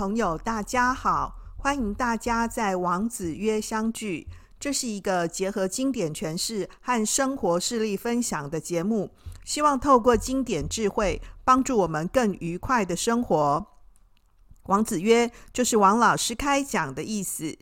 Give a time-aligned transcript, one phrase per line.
[0.00, 4.26] 朋友，大家好，欢迎大家在王子约相聚。
[4.58, 9.10] 这是一个结合经典诠释和生活事例分享的节目，
[9.44, 13.66] 希望透过经典智慧，帮助我们更愉快的生活。
[14.68, 17.54] 王子约就是王老师开讲的意思。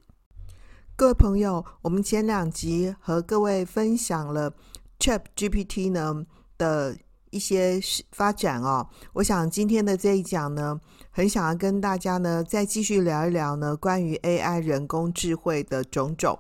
[0.95, 4.55] 各位朋友，我们前两集和各位分享了
[5.01, 6.25] ChatGPT 呢
[6.57, 6.97] 的
[7.31, 7.81] 一些
[8.13, 10.81] 发展哦，我想今天的这一讲呢，
[11.19, 16.39] 很想要跟大家呢再继续聊一聊呢关于 AI 人工智慧的种种。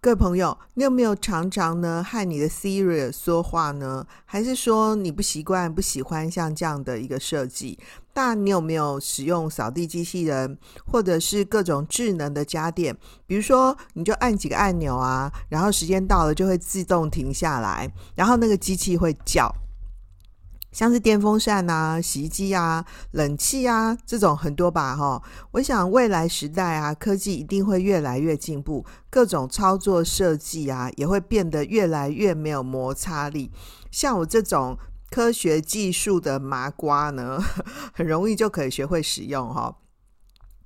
[0.00, 4.06] 各位朋友，你有没有常常呢和你的 Siri 说话呢？
[4.24, 7.76] 还是说你不习惯、不喜欢像这样的一个设计？
[8.12, 12.96] 但你有没有使用扫地机器人，或者是各种智能的家电？
[13.26, 19.52] 比如说，你就按几个按钮啊，然后时间到了就会自动停下来，然后那个机器会叫。
[20.72, 25.22] 像是电风扇啊、洗衣机啊、冷气啊这种很多吧，哈。
[25.52, 33.52] 我想未来时代啊，科技一定会越来越进步，各种操作设计啊也会变得越来越没有摩擦力。
[33.90, 34.78] 像我这种
[35.10, 37.38] 科学技术的麻瓜呢，
[37.92, 39.76] 很容易就可以学会使用哈。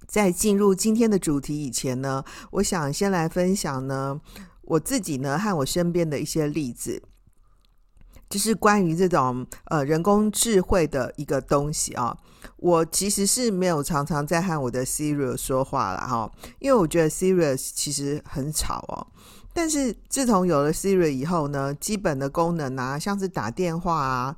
[0.07, 4.21] 在进入今天的主题以前呢，我想先来分享呢
[4.63, 7.03] 我自己呢和我身边的一些例子。
[8.29, 12.17] 就是关于这种呃人工智慧的一个东西啊，
[12.57, 19.07] 我其实是没有常常在和我的 Siri 说话了哈，因为我觉得 Siri 其实很吵哦。
[19.55, 24.37] 但是自从有了 Siri 以后呢，基本的功能啊，像是打电话啊、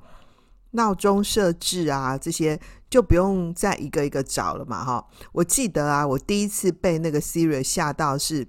[0.73, 5.07] 闹钟设置啊这些，就不用再一个一个找了嘛哈。
[5.33, 8.47] 我记得啊，我第一次被那个 Siri 吓到是。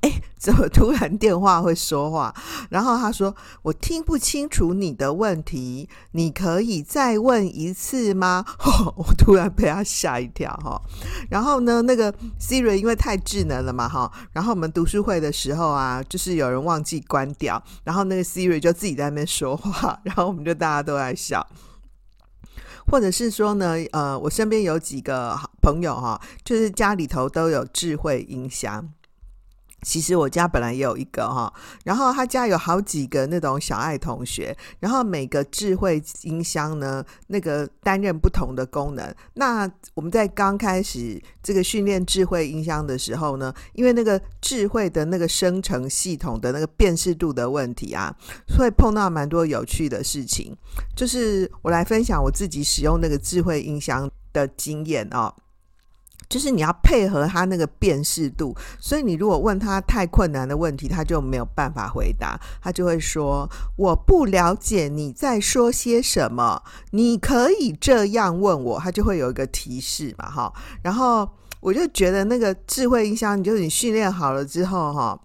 [0.00, 2.34] 哎，怎么突然电话会说话？
[2.70, 10.80] 然后他说：“我听不清楚你的问题，你可以再问一次吗？”哦， 我突然被他吓一跳哈。
[11.30, 14.10] 然后呢，那个 Siri 因为太智能了嘛哈。
[14.32, 21.46] 然后我们读书会的时候啊，就是有人忘记关掉，然后那个 Siri 就自己在那边说话，然后我们就大家都在笑。
[22.86, 28.92] 或者是说呢，呃，我身边有几个朋友哈，就是家里头都有智慧音箱。
[29.82, 31.52] 其实我家本来也有一个哈，
[31.84, 39.14] 然后他家有好几个那种小爱同学，然后每个智慧音箱呢，那个担任不同的功能。
[39.34, 48.14] 那我们在刚开始这个训练智慧音箱的时候呢，因为那个智慧的那个生成系统的那个辨识度的问题啊，
[48.56, 50.56] 会碰到蛮多有趣的事情。
[50.96, 55.34] 就是我来分享我自己使用那个智慧音箱的经验哦。
[56.32, 66.62] 就是你要配合他那个辨识度，所以你如果问他太困难的问题，他就没有办法回答，他就会说我不了解你在说些什么，
[66.92, 70.50] 你可以这样问我，他就会有一个提示嘛，哈。
[70.82, 71.28] 然后
[71.60, 75.20] 我就觉得那个智慧音箱，就是你训练好了之后，哈，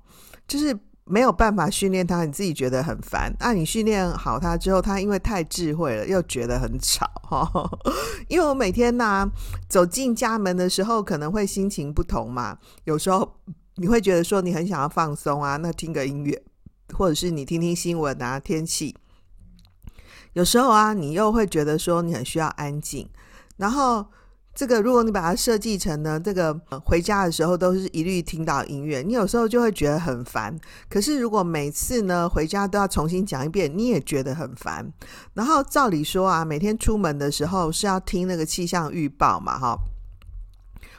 [0.45, 0.78] 就是。
[1.07, 3.34] 没有办法训练他，你自己觉得很烦。
[3.40, 7.50] 那、你训练好他之后，他因为太智慧了，又觉得很吵哈。
[8.28, 9.29] 因为我每天呢、
[9.68, 12.57] 走进家门的时候，可能会心情不同嘛。
[12.84, 13.35] 有时候
[13.75, 16.44] 你会觉得说你很想要放松啊，那听个音乐，
[16.94, 18.95] 或者是你听听新闻啊，天气。
[20.34, 23.09] 有时候啊，你又会觉得说你很需要安静，
[23.57, 24.06] 然后。
[24.57, 26.51] 这个，如果你把它设计成呢，这个
[26.84, 30.59] 回家的时候都是一律听到音乐，你有时候就会觉得很烦。
[30.90, 34.91] 可是如果每次呢回家都要重新讲一遍，你也觉得很烦。
[35.35, 39.78] 然后照理说啊，每天出门的时候是要听那个气象预报嘛，哈。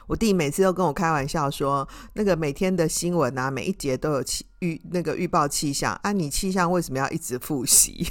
[0.07, 4.45] 我弟每次都跟我开玩笑说，那个每天的新闻啊，每一节都有气。
[4.59, 8.07] 预那个预报气象啊，你气象为什么要一直复习？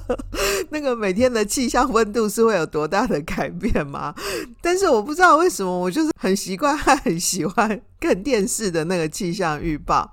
[0.70, 4.14] 那个每天的气象温度是会有多大的改变吗？
[4.60, 10.12] 但是我不知道为什么，我就是很习惯， 很喜欢看电视的那个气象预报。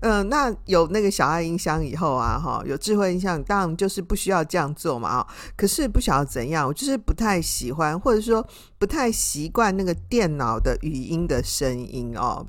[0.00, 5.08] 嗯、那有那个小爱音箱以后啊，哈，有智慧音箱，当然就是不需要这样做嘛。
[5.08, 5.26] 啊
[5.56, 8.46] 可是不晓得怎样，我就是不太喜欢，或者说
[8.78, 12.46] 不太习惯那个电脑的语音的声音哦。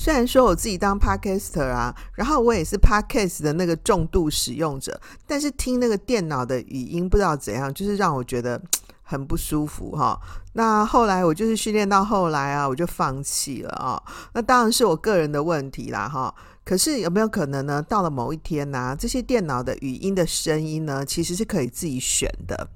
[0.00, 8.62] 虽然说我自己当 Podcaster 啊，然后我也是 Podcast 的那个重度使用者，但是听那个电脑的语音不知道怎样，就是让我觉得
[9.02, 10.16] 很不舒服哈。
[10.52, 14.00] 那后来我就是训练到后来啊，我就放弃了啊。
[14.34, 16.32] 那当然是我个人的问题啦哈。
[16.64, 17.82] 可是有没有可能呢？
[17.82, 22.68] 到了某一天呢，这些电脑的语音的声音呢，其实是可以自己选的。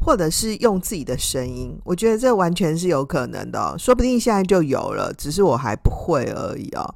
[0.00, 6.94] 或者是用自己的声音，我觉得这完全是有可能的，说不定现在就有了，只是我还不会而已哦。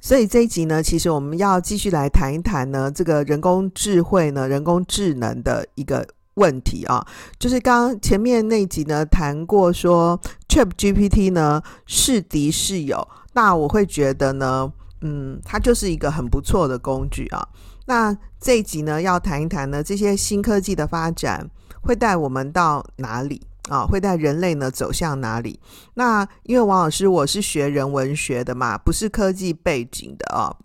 [0.00, 7.04] 所以这一集呢，其实我们要继续来谈一谈呢，这个人工智慧呢，人工智能的一个问题啊，
[7.38, 10.18] 就是刚前面那集呢谈过说
[10.48, 17.46] ，ChatGPT 呢是敌是友，那我会觉得呢，嗯，它就是一个很不错的工具啊。
[17.86, 21.48] 那这一集呢要谈一谈呢，这些新科技的发展
[21.82, 23.84] 会带我们到哪里啊？
[23.84, 25.60] 会带人类呢走向哪里？
[25.94, 30.56] 那因为王老师我是学人文学的嘛，不是科技背景的啊。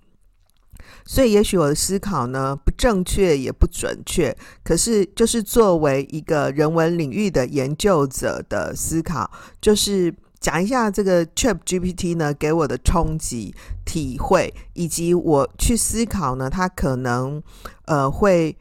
[1.06, 17.44] 所以，也许我的思考呢不正确也不准确，可是就是作为一个人文领域的研究者的思考，就是讲一下这个 ChatGPT 呢给我的冲击、体会，以及我去思考呢它可能
[17.86, 18.56] 呃会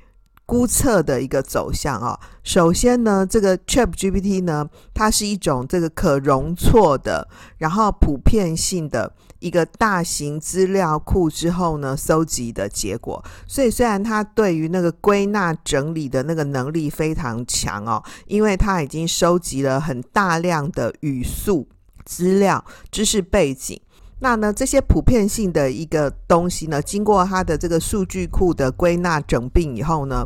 [0.53, 2.21] 估测的一个走向啊。
[2.45, 7.27] 首先呢，这个 ChatGPT 呢，它是一种这个可容错的，
[7.57, 9.15] 然后普遍性的。
[9.39, 13.25] 一个大型资料库之后呢，搜集的结果。
[13.49, 21.67] 所以虽然它对于那个归纳整理的那个能力非常强哦，因为它已经收集了很大量的语速、
[22.05, 23.81] 资料、知识背景。
[24.23, 30.25] 那呢，这些普遍性的一个东西呢，经过它的这个数据库的归纳整并以后呢。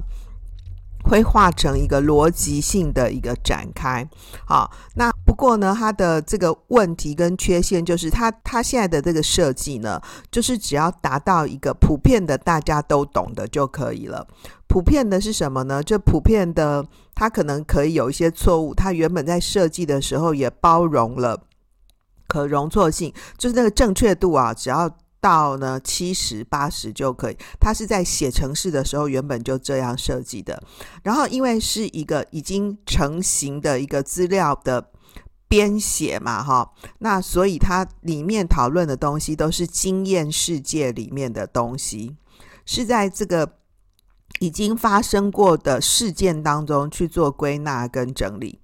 [1.08, 4.04] 会化成一个逻辑性的一个展开，
[4.44, 10.02] 好，那不过呢，它的这个问题跟缺陷就是它它现在的这个设计呢，
[10.32, 14.26] 就是只要达到一个普遍的大家都懂的就可以了。
[14.66, 15.81] 普遍的是什么呢？
[15.81, 16.84] 就普遍的，
[17.14, 21.40] 它可能可以有一些错误，它原本在设计的时候也包容了
[22.26, 24.90] 可容错性，就是那个正确度啊，只要。
[25.19, 30.62] 到呢七十八十就可以，它是在写程式的时候原本就这样设计的。
[31.02, 34.90] 然后因为是一个已经成型的一个资料的
[35.49, 42.17] 编写嘛，哈，那所以它里面讨论的东西都是经验世界里面的东西，
[42.64, 43.56] 是在这个
[44.38, 48.61] 已经发生过的事件当中去做归纳跟整理。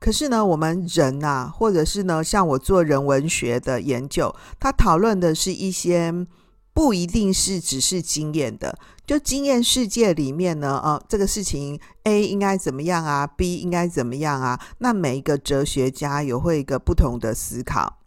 [0.00, 6.26] 可是呢，我们人啊，或者是呢，像我做人文学的研究，他讨论的是一些
[6.72, 14.58] 不一定是只是经验的，就经验世界里面呢，呃，这个事情 A 应该怎么样啊，B 应该怎么样啊？
[14.78, 17.98] 那每一个哲学家有会一个不同的思考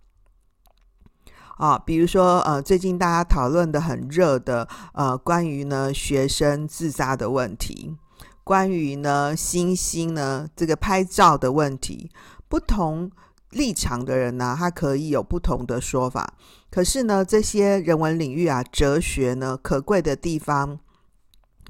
[1.58, 7.96] 啊，比如说呃，最近大家讨论的很热的呃，关于呢学生自杀的问题。
[8.44, 12.12] 关于呢，星星呢，这个拍照的问题，
[12.50, 13.10] 不同
[13.52, 16.34] 立场的人呢、他可以有不同的说法。
[16.70, 20.80] 可是呢，这些人文领域啊，哲学呢，可贵的地方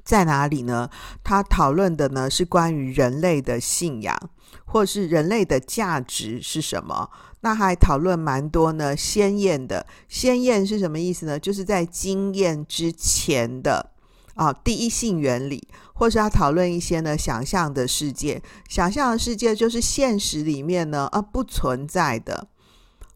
[0.02, 0.90] 在哪里呢？
[1.22, 4.18] 他讨论的呢，是关于人类的信仰，
[4.64, 7.08] 或是人类的价值是什么？
[7.42, 11.38] 那还讨论蛮多呢，鲜艳的，鲜艳是什么意思呢？
[11.38, 13.92] 就是在经验之前的。
[14.34, 22.46] 啊，第一性原理，或是要讨论一些呢想象的世界，想象的世界就是现实里面呢啊不存在的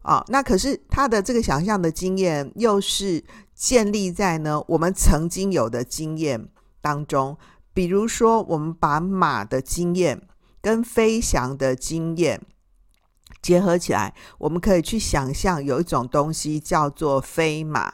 [0.01, 0.25] 啊。
[0.29, 3.23] 那可是他的这个想象的经验，又是
[3.53, 6.49] 建立在呢我们曾经有的经验
[6.81, 7.37] 当中。
[7.71, 10.27] 比如说，我们把马的经验
[10.59, 12.41] 跟飞翔的经验
[13.41, 17.93] 结合起来，我们可以去想象有一种东西叫做飞马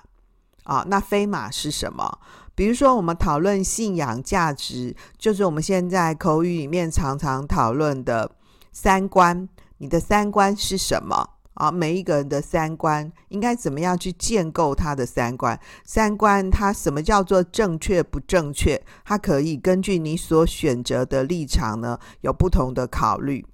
[0.63, 0.83] 啊。
[0.87, 2.19] 那飞马是什么？
[2.55, 8.31] 比如说，我们讨论信仰价值，就是我们现在口语里面常常讨论的
[8.71, 9.47] 三观。
[9.79, 11.69] 你的三观是什么啊？
[11.69, 15.59] 每一个人的三观应该怎么样去建构他的三观？
[15.83, 18.81] 三观它什么叫做正确不正确？
[19.03, 23.45] 它可以根据你所选择的立场呢，有不同的考虑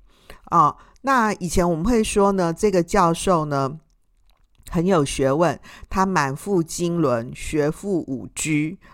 [0.52, 0.76] 啊。
[1.02, 3.80] 那以前我们会说呢，这个教授呢。
[4.72, 5.60] 很有学问，
[5.90, 8.50] 他满腹经纶，学富五车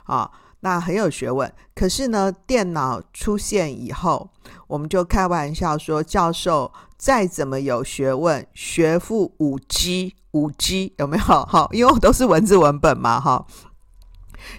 [0.05, 0.31] 啊，
[0.61, 1.53] 那很有学问。
[1.75, 4.27] 可是呢，电脑出现以后，
[4.65, 11.23] 我们就开玩笑说，教授再怎么有学问，学富五车，五车有没有？
[11.23, 13.45] 哈，因为我都是文字文本嘛，哈。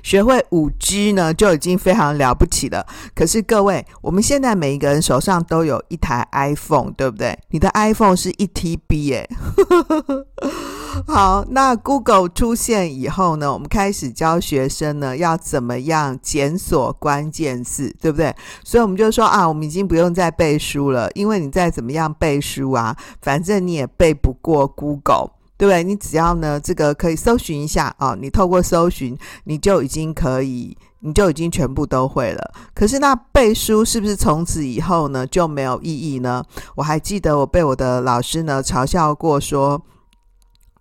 [0.03, 2.87] 学会五 G 呢，就已经非常了不起了。
[3.15, 7.39] 可是各位，我们现在每一个人手上都有一台 iPhone，对不对？
[7.51, 9.29] 你的 iPhone 是一 TB 耶。
[11.07, 18.35] 好，那 Google 出现以后呢，我们开始教学生呢要怎么样检索关键字，对不对？
[18.65, 25.38] 所以我们就说啊，我们已经不用再背书了，因为你再怎么样背书啊，反正你也背不过 Google。
[25.59, 25.83] 对不对？
[25.83, 32.55] 你只要呢，这个可以搜寻一下啊，你透过搜寻，你就已经可以，你就已经全部都会了。
[32.73, 36.45] 可是那背书是不是从此以后呢就没有意义呢？
[36.77, 39.83] 我还记得我被我的老师呢嘲笑过说，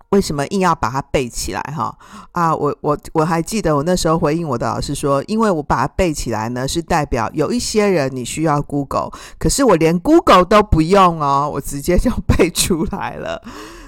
[0.10, 1.62] 为什么硬要把它背起来？
[1.76, 1.98] 哈
[2.34, 13.42] 啊，我我我还记得我那时候回应我的老师说，因为我把它背起来呢，是代表有一些人你需要 Google，可是我连 Google 都不用哦，我直接就背出来了。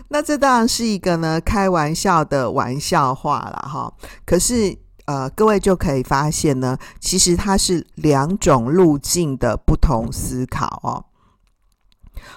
[0.09, 3.93] 那这当然是一个呢开玩笑的玩笑话了哈。
[4.25, 11.05] 可是呃，各位就可以发现呢，其实它是两种路径的不同思考哦。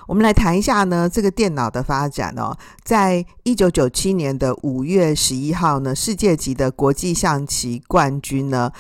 [0.07, 8.73] 我们来谈一下呢，这个电脑的发展哦，在一九九七年的五月十一号呢，世界级的国际象棋冠军呢，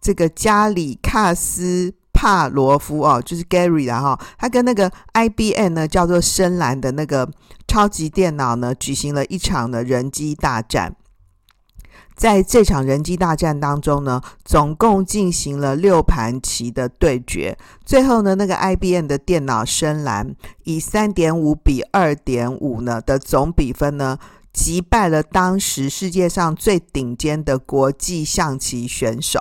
[0.00, 7.28] 这个加里卡斯帕罗夫哦，就是 Gary 啦哈，他跟那个 IBM 呢叫做深蓝的那个
[7.68, 10.96] 超级电脑呢，举行了一场的人机大战。
[12.14, 17.58] 在这场人机大战当中呢，总共进行了六盘棋的对决。
[17.84, 24.16] 最后呢，那个 IBM 的电脑深蓝以三点五比二点五呢的总比分呢，
[24.50, 29.38] 击败了当时世界上最顶尖的国际象棋选手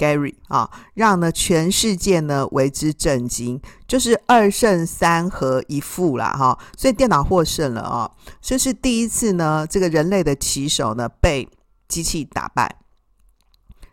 [0.00, 11.46] Gary 啊，让呢全世界呢为之震惊，就是二胜三和一负啦哈，所以电脑获胜了啊，这是第一次呢，这个人类的棋手呢被。
[11.90, 12.76] 机器打败，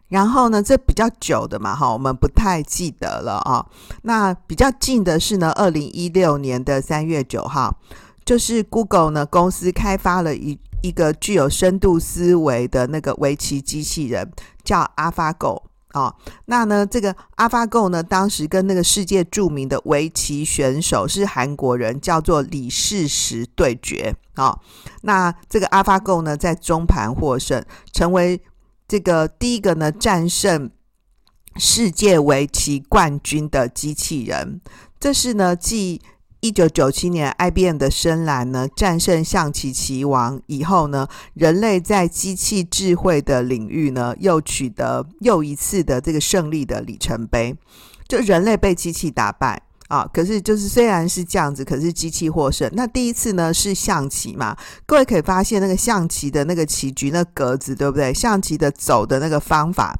[0.07, 3.65] 然后呢，这比较久的嘛，哈，我们不太记得了啊。
[4.03, 7.79] 那比较近的是呢，二零一六年的三月九号，
[8.23, 14.31] 就是 Google 呢公司开发了一一个具有深度思维的那个围棋机器人，
[14.63, 15.63] 叫 AlphaGo
[16.01, 16.15] 啊。
[16.45, 24.15] 那呢，这个 AlphaGo 呢，当时跟那个世界著名的围棋选手是韩国人，叫做李世石对决。
[24.35, 24.59] 好、哦，
[25.01, 28.41] 那这个 AlphaGo 呢，在中盘获胜，成为
[28.87, 30.69] 这个第一个呢战胜
[31.55, 34.61] 世界围棋冠军的机器人。
[34.99, 36.01] 这是呢继
[36.39, 47.56] 一九九七年 IBM 的深蓝呢战胜象棋棋王以后呢，人类在机器智慧的领域呢又取得又一次的这个胜利的里程碑，
[48.08, 49.62] 就人类被机器打败。
[49.88, 52.70] 啊，可是就是虽然是这样子，可是机器获胜。
[52.74, 54.53] 那第一次呢是象棋嘛？
[54.86, 58.13] 各位可以发现那个象棋的那个棋局那格子，对不对？
[58.13, 59.98] 象棋的走的那个方法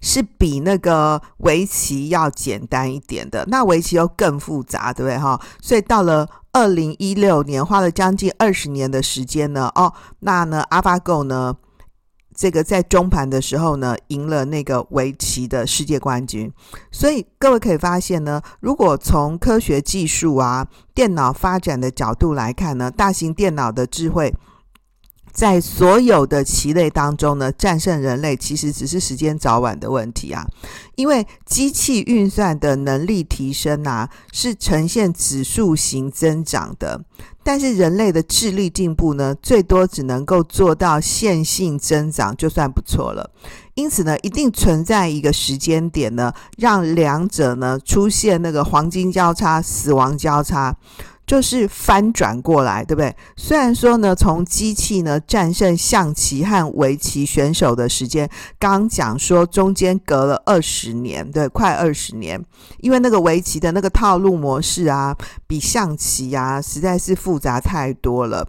[0.00, 3.44] 是比那个围棋要简单一点的。
[3.48, 5.18] 那围棋又更复杂，对不对？
[5.18, 9.70] 哈，所以到了二零一六年，花了将近二十年的时间呢。
[9.74, 11.56] 哦，那呢，AlphaGo 呢？
[12.34, 16.50] 这个在中盘的时候呢，赢了那个围棋的世界冠军。
[16.90, 24.34] 所以各位可以发现呢，如果从科学技术啊、电脑发展的角度来看呢，大型电脑的智慧。
[25.32, 30.46] 在所有的棋类当中呢，战胜人类其实只是时间早晚的问题啊。
[30.94, 37.02] 因为机器运算的能力提升啊，是呈现指数型增长的，
[37.42, 43.30] 但是人类的智力进步呢，最多只能够做到线性增长，就算不错了。
[43.74, 50.76] 因此呢，一定存在一个时间点呢，让两者呢出现那个黄金交叉、死亡交叉。
[51.26, 53.14] 就是翻转过来，对不对？
[53.36, 62.44] 虽然说呢，从机器呢战胜象棋和围棋选手的时间，刚讲说中间隔了二十年，对，快二十年，
[62.80, 68.48] 因为那个围棋的那个套路模式啊，比象棋啊实在是复杂太多了。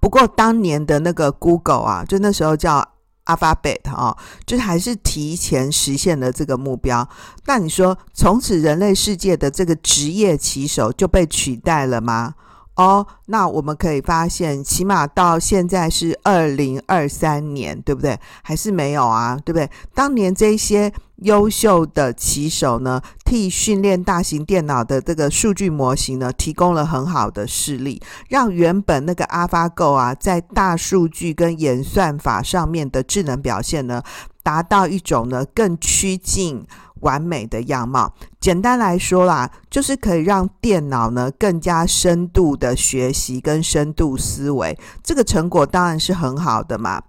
[0.00, 2.95] 不过当年的那个 Google 啊，就那时候叫。
[3.26, 4.16] Alphabet 啊，
[4.46, 7.08] 就是还是提前实现了这个目标。
[7.44, 12.34] 那你说，从此人类世界的这个职业棋手就被取代了吗？
[12.76, 18.18] 哦，那我们可以发现，起码到现在是二零二三年，对不对？
[18.42, 19.68] 还是没有啊，对不对？
[19.94, 20.92] 当年这些
[21.22, 34.02] 优秀的棋手呢，替训练大型电脑的这个数据模型呢，提供了很好的示例，让原本那个 AlphaGo 啊，在大数据跟演算法上面的智能表现呢，
[34.42, 36.66] 达到一种呢更趋近。
[37.00, 47.02] 完美的样貌，简单来说啦，就是可以让电脑呢更加深度的学习跟深度思维，这个成果当然是很好的嘛。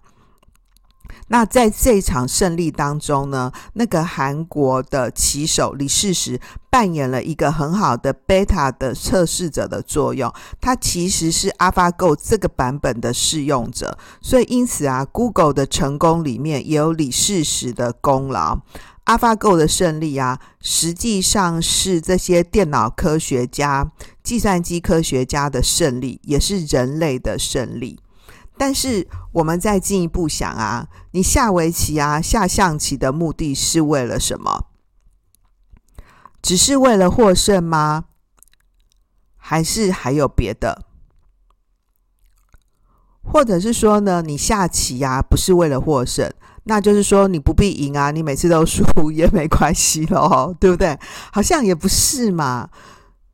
[1.29, 6.39] 那在这场胜利当中呢，那个韩国的棋手李世石
[6.69, 18.59] 扮演了一个很好的 beta 的测试者的作用，他其实是 AlphaGo 这个版本的试用者，所以因此啊，Google 的成功里面也有李世石的功劳。
[19.07, 23.89] AlphaGo 的胜利啊，实际上是这些电脑科学家、
[24.21, 28.01] 计算机科学家的胜利，也是人类的胜利。
[28.57, 34.65] 但是，我们再进一步想啊，你下围棋啊、下象棋的目的是为了什么？
[36.41, 38.05] 只是为了获胜吗？
[39.37, 40.83] 还是还有别的？
[43.23, 46.29] 或者是说呢，你下棋呀、啊，不是为了获胜，
[46.67, 50.97] 那就是说你不必赢啊，你每次都输 也没关系咯，对不对？
[51.31, 52.69] 好像也不是嘛。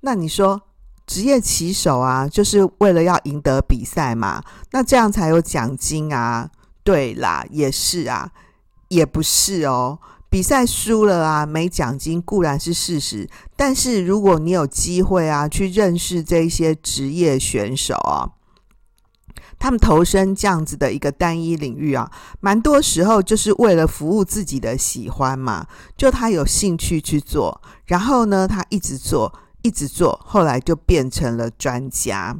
[0.01, 0.61] 那你说
[1.05, 6.49] 职业棋手啊，就是为了要赢得比赛嘛，那这样才有奖金啊。
[6.83, 8.29] 对啦，也是啊，
[8.89, 9.99] 也不是哦。
[10.29, 18.27] 比赛输了啊，没奖金固然是事实，但是如果你有机会啊，去认识这些职业选手啊，
[19.63, 25.65] 他们投身这样子的一个单一领域啊，蛮多时候就是为了服务自己的喜欢嘛，
[25.96, 32.38] 就他有兴趣去做，然后呢，他一直做，一直做，后来就变成了专家。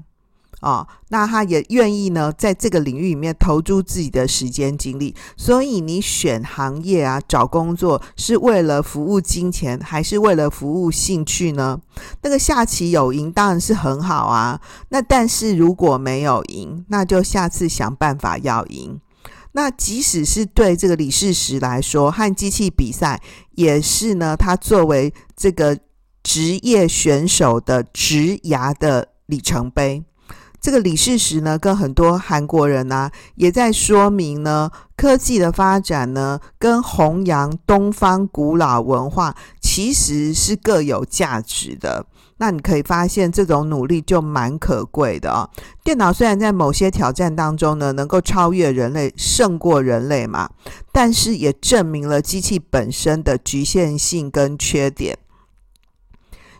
[0.64, 5.14] 哦，那他也愿意呢，在这个领域里面投注自己的时间精力。
[5.36, 11.82] 所以你选行业啊，找工作是为了服务金钱，还是为了服务兴趣呢？
[12.22, 14.62] 那个下棋有赢当然是很好啊。
[14.88, 19.02] 那但是如果没有赢，那就下次想办法要赢。
[19.52, 23.22] 那即使是对这个李世石来说，和机器比赛
[23.56, 25.78] 也是呢，他作为这个
[26.24, 30.06] 职业选手的职涯的里程碑。
[30.64, 42.06] 这个李世石呢，跟很多韩国人啊，也在说明呢，科技的发展呢，跟弘扬东方古老文化其实是各有价值的。
[42.38, 45.50] 那你可以发现，这种努力就蛮可贵的哦。
[45.84, 50.50] 电脑虽然在某些挑战当中呢，能够超越人类，胜过人类嘛，
[50.94, 55.18] 但是也证明了机器本身的局限性跟缺点。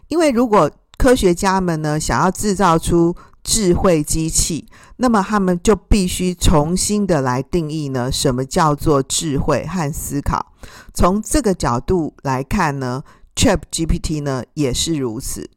[0.10, 4.66] 因为如果科学家们呢，想要制造出智慧机器，
[4.98, 10.54] 那么他们就必须重新的来定义呢，什么叫做智慧和思考。
[10.94, 13.04] 从这个角度来看呢
[13.36, 15.50] ，ChatGPT 呢也是如此。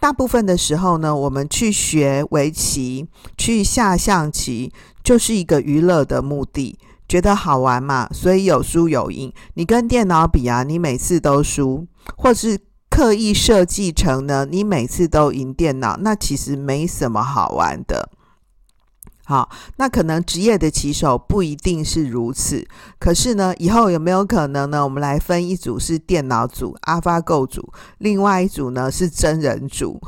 [0.00, 4.72] 大部分的时候呢，我们去学围棋、去下象棋，
[5.02, 9.32] 就是一个娱乐的目的，觉得好玩嘛，所以有输有赢。
[9.54, 12.58] 你跟电脑比啊，你每次都输，或是。
[12.94, 18.08] 刻意设计成呢，你每次都赢电脑，那其实没什么好玩的。
[19.24, 22.64] 好，那可能职业的棋手不一定是如此，
[23.00, 24.84] 可是呢，以后有没有可能呢？
[24.84, 30.00] 我们来分一组是电脑组 AlphaGo 组，另外一组呢是真人组。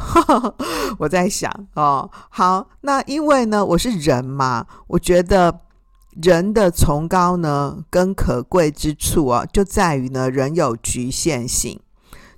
[1.01, 5.63] 我在想哦，好，那因为呢我是人嘛，我觉得
[6.23, 11.81] 人的崇高呢跟可贵之处啊，就在于呢人有局限性。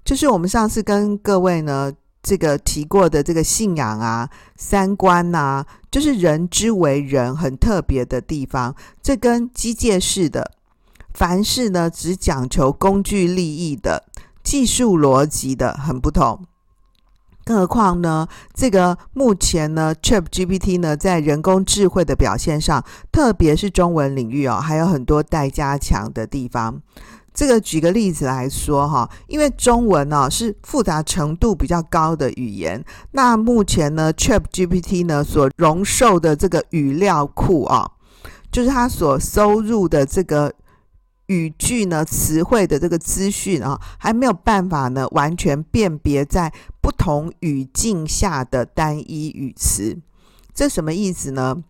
[0.08, 1.92] 就是我们上次跟各位呢，
[2.22, 8.74] 这个提过的这个信仰啊、三观呐、啊，就是人之为人很特别的地方。
[9.02, 10.52] 这跟机械式的，
[11.12, 14.04] 凡事呢只讲求工具利益的、
[14.42, 16.42] 技术逻辑的很不同。
[17.44, 26.80] 更何况呢，这个目前呢，ChatGPT 呢在人工智慧的表现上，特别是中文领域哦，还有很多待加强的地方。
[27.38, 37.92] 这个举个例子来说哈，因为中文呢是复杂程度比较高的语言，那目前呢 ChatGPT 呢所容受的这个语料库啊，
[38.50, 40.52] 就是它所收入的这个
[41.26, 49.96] 语句呢词汇的这个资讯啊，还没有办法呢完全辨别在不同语境下的单一语词。
[50.52, 51.62] 这什么意思呢？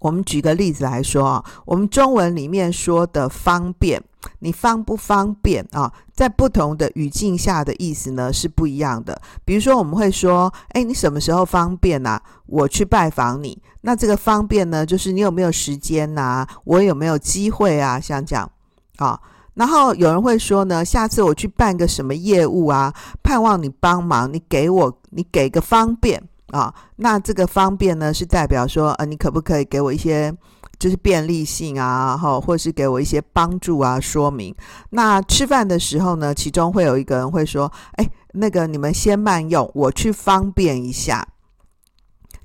[0.00, 4.02] 我们举个例子来说啊，我们中文里面说的方便。
[4.40, 5.92] 你方不方便啊？
[6.12, 9.20] 在不同的语境下的意思呢是不一样的。
[9.44, 12.20] 比如说，我们会说：“哎，你什么时候方便啊？
[12.46, 16.46] 我去拜访你。”那这个方便呢，就是你有没有时间呐？
[16.64, 18.00] 我有没有机会啊？
[18.00, 18.50] 像这样
[18.96, 19.18] 啊。
[19.54, 22.92] 然后有人会说呢：“下次我去办个什么业务啊？
[23.22, 30.32] 盼望你帮忙，你给我，你给个方便啊。”那这个方便呢，是代表说，呃，你可不可以给我一些？
[30.78, 34.54] 就是便利性啊，哈，或是给我一些帮助啊，说明。
[34.90, 41.26] 那吃饭的时候呢，其中会有一个人会说：“哎，那个你们先慢用，我去方便一下。”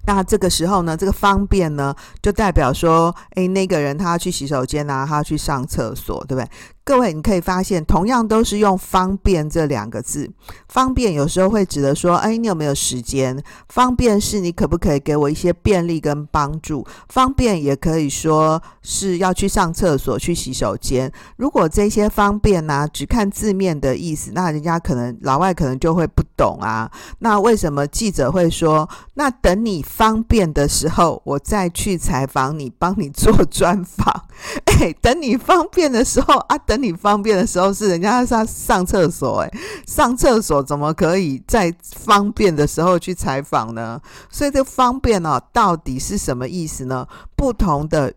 [0.05, 6.49] 那这个时候呢，这个方便呢，就代表说，诶，那个人他要去洗手间啊，他要去上厕所，对不对？
[6.85, 10.29] 各位，你可以发现，同样都是用“方便”这两个字。
[10.67, 13.41] 方便有时候会指的说，哎，你有没有时间？
[13.69, 16.85] 方便是你可不可以给我一些便利跟帮助？
[17.07, 21.09] 方便也可以说是要去上厕所、去洗手间。
[21.37, 26.91] 如果这些方便呢、只看字面的意思，那人家可能老外可能就会不懂啊。
[27.19, 34.25] 那为什么记者会说，那等你方便的时候，我再去采访你，帮你做专访？
[34.65, 36.72] 哎，等你方便的时候啊，等。
[36.73, 44.01] 等你方便的时候是人家上上厕所，诶，上厕所怎么可以在方便的时候去采访呢？
[44.31, 47.07] 所以这方便哦，到底是什么意思呢？
[47.35, 48.11] 不同的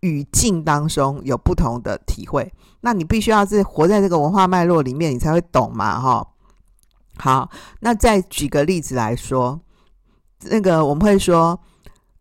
[0.00, 6.26] 语境当中有不同的体会，那你必须要是活在这个文化脉络里面，你才会懂嘛，哈。
[7.18, 9.60] 好，那再举个例子来说，
[10.44, 11.60] 那个我们会说，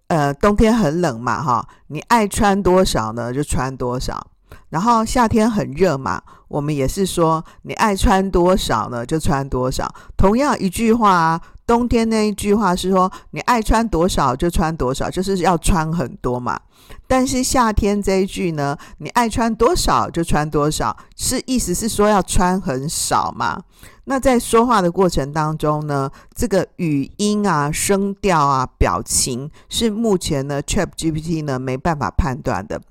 [0.07, 4.27] 呃，冬天很冷嘛，哈，你爱穿多少呢，就穿多少。
[4.69, 9.87] 然后夏天很热嘛，我们也是说，你爱穿多少呢，就穿多少。
[10.15, 16.59] 同样一句话啊，冬天那一句话是说，你爱穿多少就穿多少，就是要穿很多嘛。
[17.05, 23.61] 但是夏天这一句呢，你爱穿多少就穿多少，是意思是说要穿很少嘛。
[24.05, 32.81] 那在说话的过程当中呢，这个语音啊、声调啊、表情是目前呢 ChatGPT 呢没办法判断的。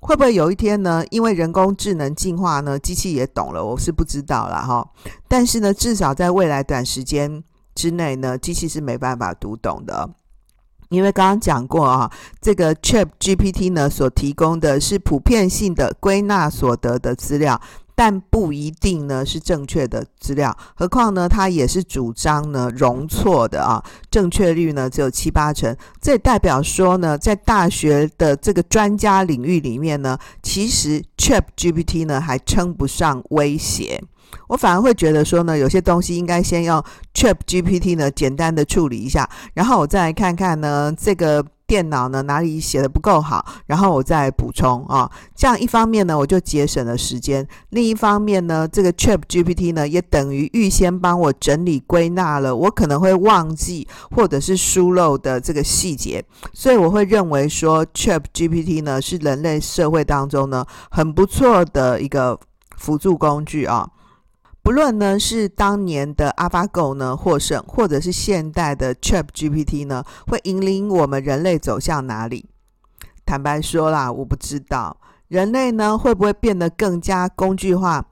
[0.00, 1.04] 会不会有一天呢？
[1.10, 4.88] 因为人工智能进化呢，机器也懂了，我是不知道了哈。
[5.28, 10.10] 但是呢，至少在未来短时间之内呢，机器是没办法读懂的。
[10.88, 12.10] 因为刚刚讲过啊，
[12.40, 17.60] 这个 ChatGPT 呢所提供的是普遍性的归纳所得的资料。
[18.02, 25.76] 但不一定呢是正确的资料，何况呢，它也是主张呢容错的啊，正确率呢只有七八成。
[26.00, 34.02] 这代表说呢，在大学的这个专家领域里面呢，其实 ChatGPT 呢还称不上威胁。
[34.48, 36.82] 我反而会觉得说呢，有些东西应该先用
[37.12, 41.44] ChatGPT 呢简单的处理一下，然后我再来看看呢这个。
[41.70, 45.08] 电脑呢哪里写的不够好，然后我再补充啊。
[45.36, 62.36] 这样一方面呢，我就节省了时间；另一方面呢，这个 ChatGPT 呢也等于预先帮我整理归纳了我可能会忘记或者是疏漏的这个细节，所以我会认为说 ChatGPT 呢是人类社会当中呢很不错的一个
[62.76, 63.88] 辅助工具啊。
[64.62, 72.46] 不论呢是当年的阿巴狗呢获胜，或者是现代的 ChatGPT 呢，会引领我们人类走向哪里？
[73.24, 74.96] 坦白说啦，我不知道。
[75.28, 78.06] 人类呢会不会变得更加工具化？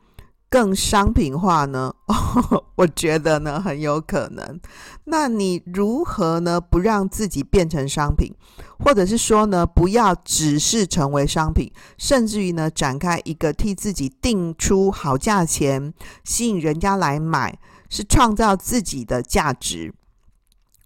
[0.50, 1.92] 更商品化呢？
[2.76, 4.58] 我觉得呢很有可能。
[5.04, 8.32] 那你如何呢不让自己变成商品，
[8.78, 15.92] 或者是说呢不要只是成为商品，甚至于呢展开一个替自己定出好价钱，
[16.24, 17.58] 吸引人家来买，
[17.90, 19.92] 是创造自己的价值。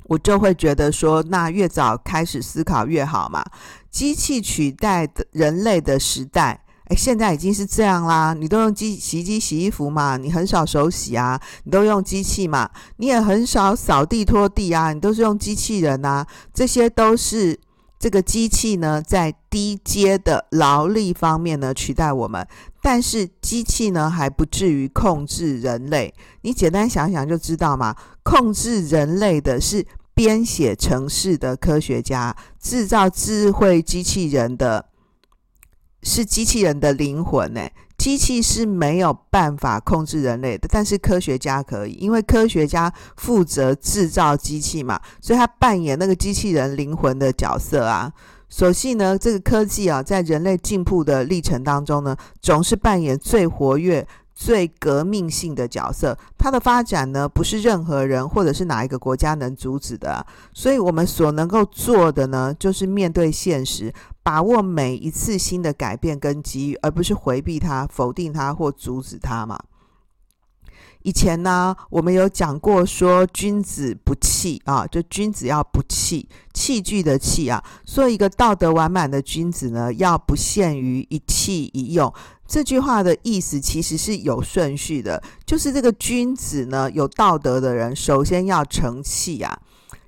[0.07, 3.44] 我就会觉得说，那越早开始思考越好嘛。
[3.90, 6.62] 机器取代的人类的时代。
[6.94, 8.35] 现在已经是这样啦！
[8.35, 17.59] 你都用机洗衣机洗衣服嘛，你很少手洗啊，你都用机器嘛，你也很少扫地拖地啊，你都是用机器人啊，这些都是
[17.98, 22.46] 这个机器呢在低阶的劳力方面呢取代我们，
[22.83, 26.12] 但是机器呢还不至于控制人类。
[26.40, 34.87] 你简单想想就知道嘛，控制人类的是编写程式的科学家，制造智慧机器人的。
[36.02, 37.60] 是机器人的灵魂呢？
[37.96, 48.12] 机器是没有办法控制人类的，但是科学家可以，因为科学家负责制造机器嘛，所以他扮演那个机器人灵魂的角色啊。
[48.48, 54.06] 所幸呢，这个科技啊，在人类进步的历程当中呢，总是扮演最活跃。
[54.44, 60.26] 最革命性的角色，它的发展呢，不是任何人或者是哪一个国家能阻止的。
[60.52, 69.57] 所以，我们所能够做的呢，就是面对现实，把握每一次新的改变跟机遇，而不是回避它、否定它或阻止它嘛。
[71.04, 77.62] 以前呢，我们有讲过说，君子不器啊，就君子要不器，器具的器啊。
[77.84, 82.12] 所以，一个道德完满的君子呢，要不限于一器一用。
[82.46, 89.58] 这句话的意思其实是有顺序的，就是这个君子呢，有道德的人，首先要成器啊，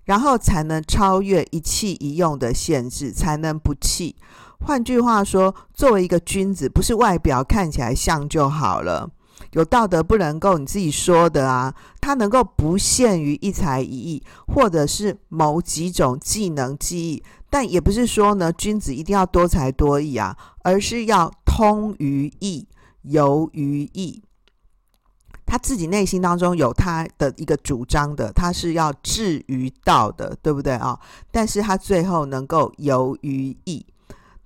[0.04, 4.14] 然后才能超越一器一用的限制，才能不器。
[4.60, 9.10] 换句话说，作为一个君子，不是外表看起来像就好了。
[9.52, 22.66] 有道德不能够你自己说的啊，他能够不限于一才一艺，或者是某几种技能技艺，但也不是说呢，君子一定要多才多艺啊，而是要通于义，
[23.02, 24.22] 游于义。
[25.46, 30.98] 他自己内心当中有他的一个主张的，他是要至于道的，对不对啊？
[31.30, 33.86] 但是他最后能够游于义。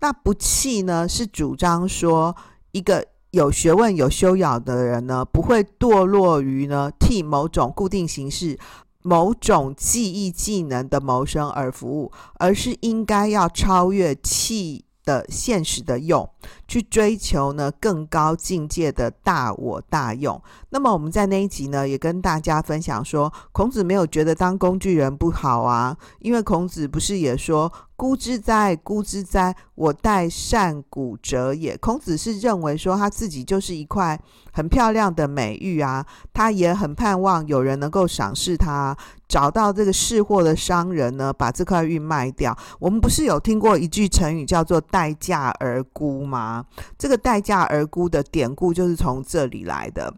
[0.01, 2.37] 那不弃呢，是主张说
[2.73, 3.07] 一个。
[3.31, 8.59] 有学问、有修养的人呢，不会堕落于呢替某种固定形式、
[9.03, 16.29] 某种技艺技能的谋生而服务，而是应该要超越器的现实的用，
[16.69, 20.41] 去追求呢更高境界的大我大用。
[20.69, 27.73] 那么我们在那一集呢，也跟大家分享说，孔子没有觉得当工具人不好啊，因为孔子不是也说。
[27.99, 29.57] 孤之哉，孤之哉！
[29.75, 31.77] 我待善古者也。
[31.79, 34.17] 孔子是认为说他自己就是一块
[34.53, 42.57] 很漂亮的美玉啊，他也很盼望有人能够赏识他，找到这个识货的商人呢，把这块玉卖掉。
[42.79, 46.58] 我们不是有听过一句成语叫做“待价而沽”吗？
[46.99, 50.15] 这个“待价而沽”的典故就是从这里来的。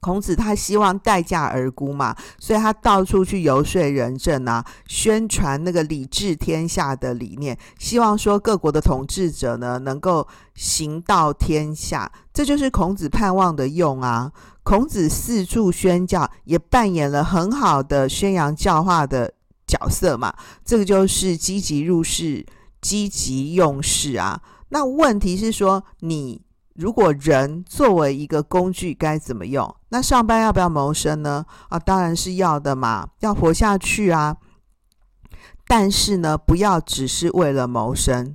[0.00, 14.30] 孔子他希望待价而沽嘛，所以他到处去游说仁政啊，宣传那个礼治天下的理念，希望说各国的统治者呢能够行道天下，这就是孔子盼望的用啊。
[14.62, 19.34] 孔子四处宣教，也扮演了很好的宣扬教化的
[19.66, 20.32] 角色嘛，
[20.64, 22.46] 这个就是积极入世、
[22.80, 24.40] 积极用事啊。
[24.70, 26.42] 那问题是说你。
[26.74, 29.74] 如果人作为一个工具该怎么用？
[29.88, 31.44] 那上班要不要谋生呢？
[31.70, 34.36] 啊，当然是要的嘛，要活下去啊。
[35.66, 38.32] 但是呢，不要只是为了谋生。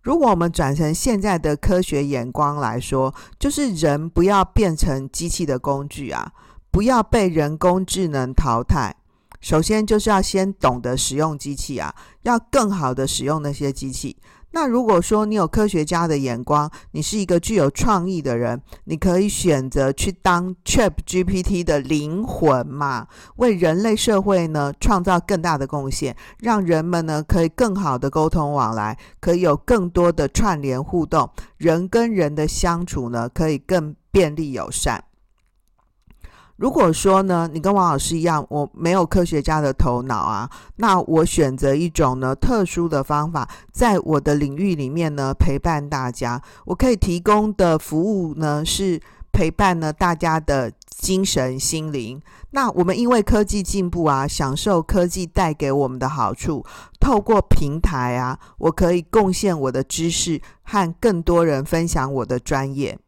[0.00, 6.32] 如果我们转成现在的科学眼光来说，就是人不要变成机器的工具啊，
[6.72, 8.96] 不要被人工智能淘汰。
[9.40, 14.16] 首先就是要先懂得使用机器啊，要更好的使用那些机器。
[14.52, 35.02] 那如果说你有科学家的眼光，你是一个具有创意的人，你可以选择去当 ChatGPT 的灵魂嘛，为人类社会呢创造更大的贡献，让人们呢可以更好的沟通往来，可以有更多的串联互动，人跟人的相处呢可以更便利友善。
[36.56, 46.40] 如果说呢，你跟王老师一样，我没有科学家的头脑啊，那我选择一种呢特殊的方法，在我的领域里面呢陪伴大家。
[46.66, 49.00] 我可以提供的服务呢是
[49.32, 52.20] 陪伴呢大家的精神心灵。
[52.50, 56.64] 那我们因为科技进步啊，享受科技带给我们的好处，
[57.00, 62.98] 透过平台啊，我可以贡献我的知识，和更多人分享我的专业。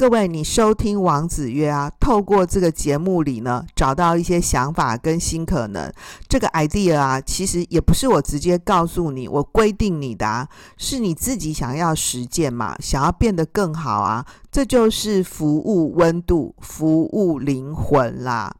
[0.00, 5.92] 各位，你收听王子曰啊，透过这个节目里呢，找到一些想法跟新可能。
[6.26, 18.56] 这个 idea 啊，其实也不是我直接告诉你，我规定你的啊，是你自己想要实践嘛，想要变得更好啊，这就是服务温度，服务灵魂啦。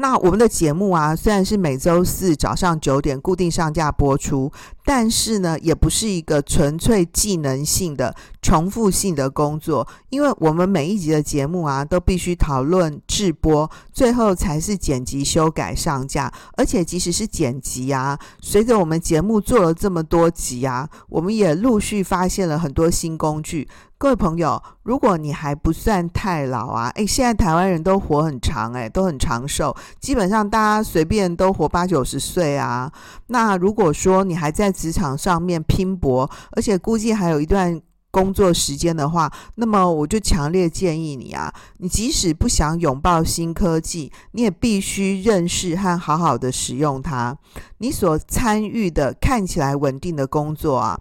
[0.00, 4.50] 那我们的节目啊，虽然是每周四早上九点固定上架播出，
[4.84, 16.32] 但是呢，也不是一个纯粹技能性的、重复性的工作，因为我们每一集的节目啊，都必须讨论、制播，最后才是剪辑、修改、上架。
[16.56, 23.66] 而且，即使是剪辑啊，随着我们节目做了这么多集啊，我们也陆续发现了很多新工具。
[24.00, 32.92] 各位朋友，如果你还不算太老啊，诶，现在台湾人都活很长，诶，都很长寿，基本上大家随便都活八九十岁啊。
[33.26, 37.82] 那如果说你还在职场上面拼搏，而且估计还有一段
[38.12, 47.36] 工作时间的话，那么我就强烈建议你啊，你即使不想拥抱新科技，你也必须认识和好好的使用它。
[47.78, 51.00] 你所参与的看起来稳定的工作啊。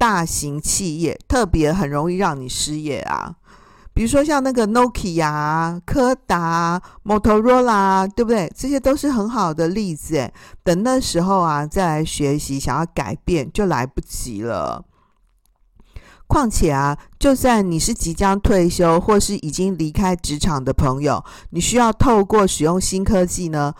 [0.00, 3.36] 大型企业特别很容易让你失业啊，
[3.92, 8.50] 比如说像那个 Nokia 啊、柯达、Motorola，对不对？
[8.56, 10.32] 这些都是很好的例子。
[10.64, 14.82] 等那时候啊，再来学习，想要改变就来不及了。
[16.26, 23.74] 况且啊，就算你是即将退休或是已经离开职场的朋友，你需要透过使用新科技呢，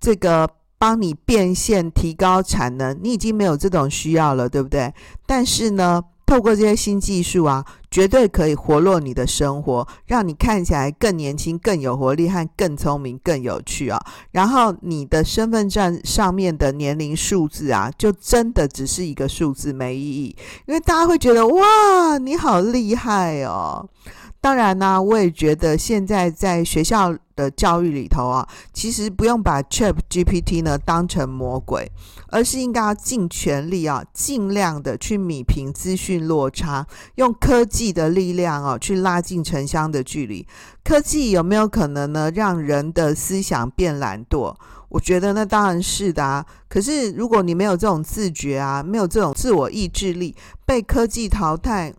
[0.00, 0.48] 这个。
[0.80, 4.94] 帮你变现、提高产能，你已经没有这种需要了，对不对？
[5.26, 14.00] 但是呢，透过这些新技术啊，绝对可以活络你的生活，让你看起来更年轻、更有活力和更聪明、更有趣啊。
[14.30, 23.86] 然后你的身份证上面的年龄数字啊，就真的只是一个数字，没意义，因为大家会觉得哇，你好厉害哦。
[24.42, 31.92] 当然呢、我也觉得现在在学校的教育里头啊，其实不用把 ChatGPT 呢当成魔鬼，
[32.28, 40.46] 而是应该要尽全力啊，尽量的去弭平资讯落差，用科技的力量啊，去拉近城乡的距离。
[40.82, 44.54] 科技有没有可能呢，让人的思想变懒惰？
[44.88, 46.44] 我觉得那当然是的啊。
[46.66, 51.92] 可是如果你没有这种自觉啊，没有这种自我意志力，被科技淘汰。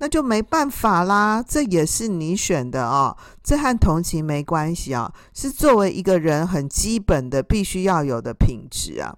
[0.00, 9.14] 那就没办法啦，这也是你选的哦，这和同情没关系啊，是作为一个人很基本的必须要有的品质啊。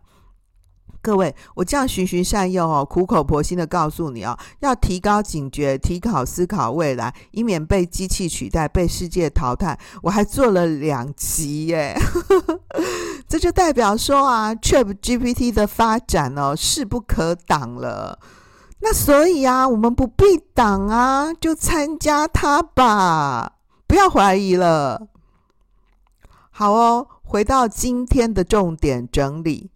[1.01, 9.79] 各位，我这样循循善诱哦，苦口婆心的告诉你哦，要提高警觉，提高思考未来，以免被机器取代，被世界淘汰。
[10.03, 11.97] 我还做了两集耶，
[13.27, 18.18] 这就代表说啊，ChatGPT 的发展哦，势不可挡了。
[18.85, 25.07] 那所以啊，我们不必挡啊，就参加它吧，不要怀疑了。
[26.51, 29.71] 好哦，回到今天的重点整理。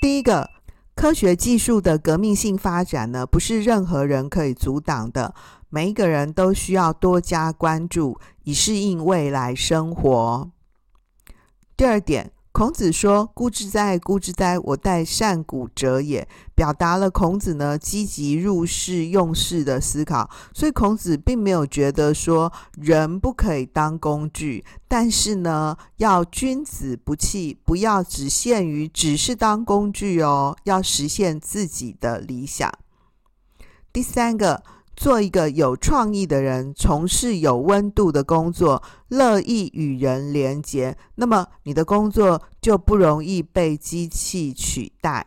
[0.00, 0.48] 第一个，
[0.94, 5.34] 科学技术的革命性发展呢，不是任何人可以阻挡的，
[5.68, 10.48] 每一个人都需要多加关注，以适应未来生活。
[11.76, 12.30] 第二点。
[12.52, 14.58] 孔子说：“孤之哉，孤之哉！
[14.58, 20.28] 我待善古者也。”表达了孔子呢积极入世用事的思考。
[20.52, 32.70] 所以孔子并没有觉得说人不可以当工具，但是呢，要君子不器，不要只限于只是当工具哦，要实现自己的理想。
[33.92, 34.62] 第三个。
[34.94, 45.26] 做一个有创意的人，从事有温度的工作，乐意与人连结，那么你的工作就不容易被机器取代。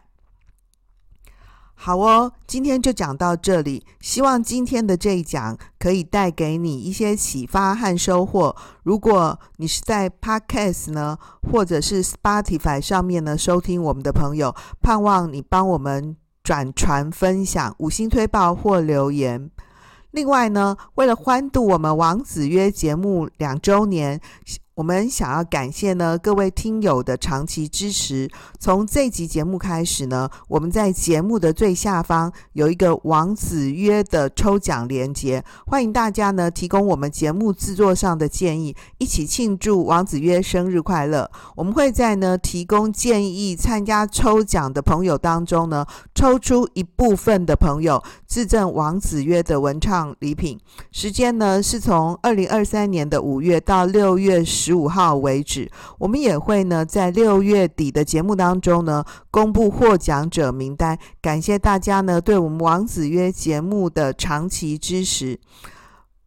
[1.77, 3.85] 好哦，今天就讲到这里。
[3.99, 8.55] 希望今天的这一讲可以带给你一些启发和收获。
[8.83, 11.17] 如果你是在 Podcast 呢，
[11.51, 19.49] 或者是 Spotify 上面呢收听我们的朋友，盼望你帮我们转传分享、五星推报或留言。
[20.11, 24.21] 另外呢，为了欢度我们王子约节目两周年。
[24.75, 28.29] 我们想要感谢呢各位听友的长期支持。
[28.59, 41.31] 从这集节目开始呢，我们在节目的最下方有一个王子约的抽奖连接，欢迎大家呢提供我们节目制作上的建议，一起庆祝王子约生日快乐。
[41.55, 50.59] 我们会在呢提供建议参加抽奖的朋友当中呢，抽出一部分的朋友致赠王子约的文创礼品。
[50.91, 54.43] 时间呢是从二零二三年的五月到六月。
[54.65, 60.97] 十五号为止，我们也会呢在六月底的节目当中呢公布获奖者名单。
[61.21, 65.39] 感谢大家呢对我们王子约节目的长期支持，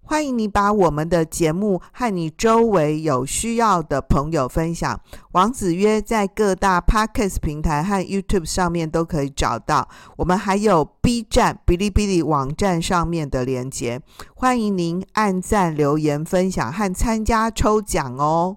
[0.09, 4.99] 欢迎你把我们的节目和你周围有需要的朋友分享。
[5.33, 14.01] 王子约在各大 Podcast 平台和 YouTube 上面都可以找到，我们还有 B 站、哔哩哔哩网站上面的连接。
[14.35, 18.57] 欢迎您按赞、留言、分享和参加抽奖哦！